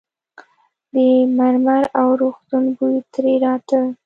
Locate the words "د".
0.93-0.95